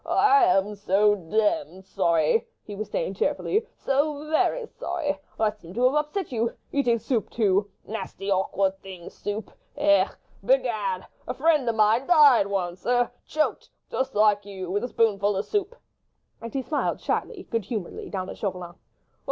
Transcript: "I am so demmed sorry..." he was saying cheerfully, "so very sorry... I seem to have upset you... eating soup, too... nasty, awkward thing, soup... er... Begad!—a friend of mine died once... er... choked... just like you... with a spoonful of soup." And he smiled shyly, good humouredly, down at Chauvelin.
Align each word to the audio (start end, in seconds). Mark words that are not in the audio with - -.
"I 0.03 0.45
am 0.45 0.73
so 0.73 1.13
demmed 1.13 1.83
sorry..." 1.85 2.47
he 2.65 2.75
was 2.75 2.89
saying 2.89 3.13
cheerfully, 3.13 3.67
"so 3.77 4.27
very 4.31 4.65
sorry... 4.65 5.19
I 5.39 5.51
seem 5.51 5.75
to 5.75 5.83
have 5.85 5.93
upset 5.93 6.31
you... 6.31 6.55
eating 6.71 6.97
soup, 6.97 7.29
too... 7.29 7.69
nasty, 7.85 8.31
awkward 8.31 8.79
thing, 8.79 9.11
soup... 9.11 9.51
er... 9.77 10.09
Begad!—a 10.43 11.33
friend 11.35 11.69
of 11.69 11.75
mine 11.75 12.07
died 12.07 12.47
once... 12.47 12.83
er... 12.83 13.11
choked... 13.27 13.69
just 13.91 14.15
like 14.15 14.43
you... 14.43 14.71
with 14.71 14.83
a 14.83 14.87
spoonful 14.87 15.35
of 15.37 15.45
soup." 15.45 15.75
And 16.41 16.51
he 16.51 16.63
smiled 16.63 16.99
shyly, 16.99 17.45
good 17.51 17.65
humouredly, 17.65 18.09
down 18.09 18.27
at 18.31 18.39
Chauvelin. 18.39 18.73